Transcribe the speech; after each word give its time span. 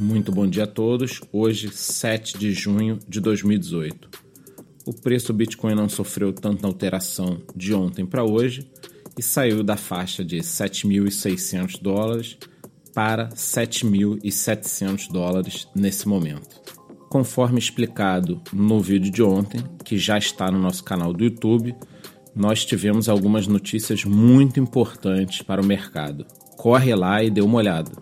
Muito 0.00 0.32
bom 0.32 0.46
dia 0.46 0.64
a 0.64 0.66
todos. 0.66 1.20
Hoje, 1.30 1.68
7 1.70 2.38
de 2.38 2.54
junho 2.54 2.98
de 3.06 3.20
2018. 3.20 4.08
O 4.86 4.94
preço 4.94 5.26
do 5.26 5.34
Bitcoin 5.34 5.74
não 5.74 5.90
sofreu 5.90 6.32
tanta 6.32 6.66
alteração 6.66 7.42
de 7.54 7.74
ontem 7.74 8.06
para 8.06 8.24
hoje 8.24 8.66
e 9.18 9.22
saiu 9.22 9.62
da 9.62 9.76
faixa 9.76 10.24
de 10.24 10.38
7.600 10.38 11.82
dólares 11.82 12.38
para 12.94 13.28
7.700 13.28 15.12
dólares 15.12 15.68
nesse 15.76 16.08
momento. 16.08 16.62
Conforme 17.10 17.58
explicado 17.58 18.40
no 18.54 18.80
vídeo 18.80 19.12
de 19.12 19.22
ontem, 19.22 19.62
que 19.84 19.98
já 19.98 20.16
está 20.16 20.50
no 20.50 20.58
nosso 20.58 20.82
canal 20.82 21.12
do 21.12 21.24
YouTube, 21.24 21.76
nós 22.34 22.64
tivemos 22.64 23.06
algumas 23.06 23.46
notícias 23.46 24.06
muito 24.06 24.58
importantes 24.58 25.42
para 25.42 25.60
o 25.60 25.66
mercado. 25.66 26.24
Corre 26.56 26.94
lá 26.94 27.22
e 27.22 27.30
dê 27.30 27.42
uma 27.42 27.58
olhada 27.58 27.92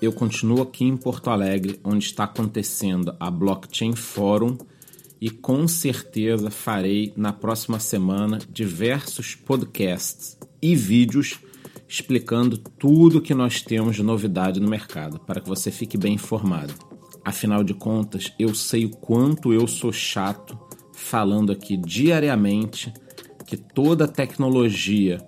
eu 0.00 0.12
continuo 0.12 0.62
aqui 0.62 0.84
em 0.84 0.96
Porto 0.96 1.30
Alegre, 1.30 1.80
onde 1.82 2.04
está 2.04 2.24
acontecendo 2.24 3.14
a 3.18 3.30
Blockchain 3.30 3.94
Forum, 3.94 4.58
e 5.20 5.30
com 5.30 5.66
certeza 5.66 6.50
farei 6.50 7.12
na 7.16 7.32
próxima 7.32 7.80
semana 7.80 8.38
diversos 8.50 9.34
podcasts 9.34 10.36
e 10.60 10.76
vídeos 10.76 11.40
explicando 11.88 12.58
tudo 12.58 13.22
que 13.22 13.34
nós 13.34 13.62
temos 13.62 13.96
de 13.96 14.02
novidade 14.02 14.60
no 14.60 14.68
mercado, 14.68 15.18
para 15.20 15.40
que 15.40 15.48
você 15.48 15.70
fique 15.70 15.96
bem 15.96 16.14
informado. 16.14 16.74
Afinal 17.24 17.64
de 17.64 17.74
contas, 17.74 18.32
eu 18.38 18.54
sei 18.54 18.84
o 18.84 18.90
quanto 18.90 19.52
eu 19.52 19.66
sou 19.66 19.92
chato 19.92 20.58
falando 20.92 21.52
aqui 21.52 21.76
diariamente 21.76 22.92
que 23.46 23.56
toda 23.56 24.04
a 24.04 24.08
tecnologia 24.08 25.24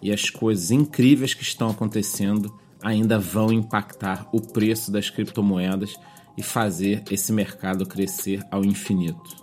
e 0.00 0.12
as 0.12 0.28
coisas 0.28 0.70
incríveis 0.70 1.34
que 1.34 1.42
estão 1.42 1.70
acontecendo 1.70 2.52
ainda 2.82 3.18
vão 3.18 3.52
impactar 3.52 4.28
o 4.32 4.40
preço 4.40 4.90
das 4.90 5.08
criptomoedas 5.08 5.94
e 6.36 6.42
fazer 6.42 7.02
esse 7.10 7.32
mercado 7.32 7.86
crescer 7.86 8.42
ao 8.50 8.64
infinito. 8.64 9.42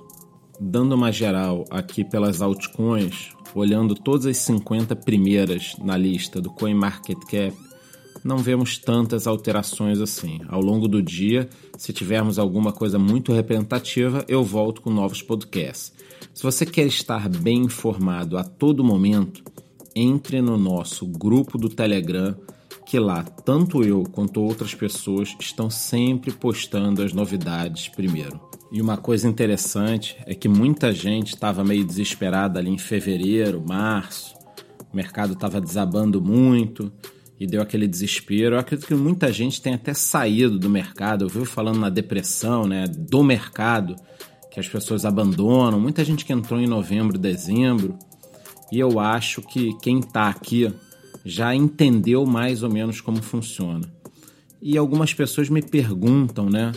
Dando 0.59 0.95
uma 0.95 1.11
geral 1.11 1.63
aqui 1.69 2.03
pelas 2.03 2.41
altcoins, 2.41 3.29
olhando 3.55 3.95
todas 3.95 4.25
as 4.25 4.37
50 4.37 4.95
primeiras 4.95 5.75
na 5.79 5.95
lista 5.95 6.41
do 6.41 6.49
CoinMarketCap, 6.49 7.55
não 8.23 8.37
vemos 8.37 8.77
tantas 8.77 9.27
alterações 9.27 10.01
assim. 10.01 10.41
Ao 10.49 10.59
longo 10.61 10.87
do 10.87 11.01
dia, 11.01 11.49
se 11.77 11.93
tivermos 11.93 12.37
alguma 12.37 12.73
coisa 12.73 12.99
muito 12.99 13.31
representativa, 13.31 14.25
eu 14.27 14.43
volto 14.43 14.81
com 14.81 14.89
novos 14.89 15.21
podcasts. 15.21 15.93
Se 16.33 16.43
você 16.43 16.65
quer 16.65 16.85
estar 16.85 17.29
bem 17.29 17.63
informado 17.63 18.37
a 18.37 18.43
todo 18.43 18.83
momento, 18.83 19.43
entre 19.95 20.41
no 20.41 20.57
nosso 20.57 21.05
grupo 21.05 21.57
do 21.57 21.69
Telegram 21.69 22.35
que 22.89 22.97
lá 22.97 23.21
tanto 23.23 23.83
eu 23.83 24.03
quanto 24.11 24.41
outras 24.41 24.73
pessoas 24.73 25.35
estão 25.39 25.69
sempre 25.69 26.31
postando 26.31 27.03
as 27.03 27.13
novidades 27.13 27.87
primeiro. 27.87 28.41
E 28.71 28.81
uma 28.81 28.97
coisa 28.97 29.27
interessante 29.27 30.17
é 30.25 30.33
que 30.33 30.49
muita 30.49 30.91
gente 30.91 31.35
estava 31.35 31.63
meio 31.63 31.85
desesperada 31.85 32.57
ali 32.57 32.71
em 32.71 32.79
fevereiro, 32.79 33.63
março, 33.63 34.33
o 34.91 34.95
mercado 34.95 35.33
estava 35.33 35.61
desabando 35.61 36.19
muito 36.19 36.91
e 37.39 37.45
deu 37.45 37.61
aquele 37.61 37.87
desespero. 37.87 38.55
Eu 38.55 38.59
acredito 38.59 38.87
que 38.87 38.95
muita 38.95 39.31
gente 39.31 39.61
tem 39.61 39.75
até 39.75 39.93
saído 39.93 40.57
do 40.57 40.67
mercado. 40.67 41.25
Eu 41.25 41.29
vi 41.29 41.45
falando 41.45 41.77
na 41.77 41.91
depressão, 41.91 42.65
né, 42.65 42.85
do 42.87 43.23
mercado, 43.23 43.95
que 44.49 44.59
as 44.59 44.67
pessoas 44.67 45.05
abandonam. 45.05 45.79
Muita 45.79 46.03
gente 46.03 46.25
que 46.25 46.33
entrou 46.33 46.59
em 46.59 46.65
novembro, 46.65 47.19
dezembro. 47.19 47.99
E 48.71 48.79
eu 48.79 48.99
acho 48.99 49.43
que 49.43 49.77
quem 49.77 49.99
está 49.99 50.27
aqui 50.27 50.73
já 51.29 51.55
entendeu 51.55 52.25
mais 52.25 52.63
ou 52.63 52.69
menos 52.69 52.99
como 52.99 53.21
funciona. 53.21 53.87
E 54.61 54.77
algumas 54.77 55.13
pessoas 55.13 55.49
me 55.49 55.61
perguntam, 55.61 56.49
né, 56.49 56.73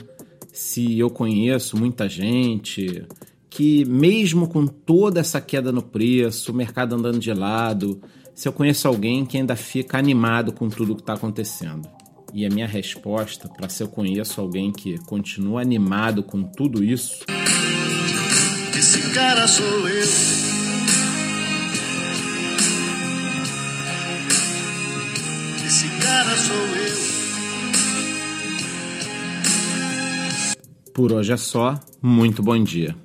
se 0.53 0.99
eu 0.99 1.11
conheço 1.11 1.77
muita 1.77 2.09
gente 2.09 3.05
que 3.51 3.85
mesmo 3.85 4.49
com 4.49 4.67
toda 4.67 5.21
essa 5.21 5.41
queda 5.41 5.73
no 5.73 5.83
preço, 5.83 6.53
o 6.53 6.55
mercado 6.55 6.95
andando 6.95 7.19
de 7.19 7.33
lado, 7.35 8.01
se 8.35 8.49
eu 8.49 8.53
conheço 8.53 8.89
alguém 8.89 9.27
que 9.27 9.37
ainda 9.37 9.57
fica 9.57 9.99
animado 9.99 10.53
com 10.53 10.69
tudo 10.69 10.95
que 10.95 11.03
está 11.03 11.15
acontecendo. 11.15 11.87
E 12.33 12.47
a 12.47 12.49
minha 12.49 12.67
resposta 12.67 13.49
para 13.49 13.69
se 13.69 13.83
eu 13.83 13.89
conheço 13.89 14.41
alguém 14.41 14.73
que 14.73 14.97
continua 15.05 15.61
animado 15.61 16.23
com 16.23 16.43
tudo 16.43 16.83
isso. 16.83 17.25
Esse 18.75 19.13
cara 19.13 19.47
sou 19.47 19.89
eu. 19.89 20.52
Cara 25.89 26.37
sou 26.37 26.57
eu. 26.57 26.93
Por 30.95 31.13
hoje 31.13 31.33
é 31.33 31.37
só. 31.37 31.81
Muito 32.01 32.43
bom 32.43 32.63
dia. 32.63 32.97